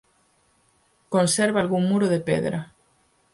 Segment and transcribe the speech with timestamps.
[1.15, 2.61] Conserva algún muro de pedra.